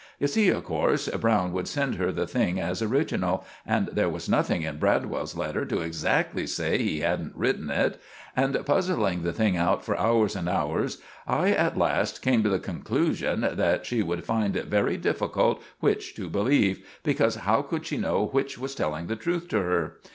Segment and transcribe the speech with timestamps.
[0.17, 4.27] You see, of corse, Browne would send her the thing as original, and there was
[4.27, 8.01] nothing in Bradwell's letter to exsaxtly say he hadn't written it;
[8.35, 12.57] and puzzling the thing out for hours and hours, I at last came to the
[12.57, 17.97] conklusion that she would find it very difficult which to believe, because how could she
[17.97, 19.99] know which was telling the truth to her?